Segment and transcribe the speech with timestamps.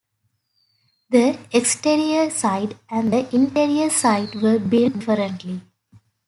[1.11, 5.61] The exterior side and the interior side were built differently.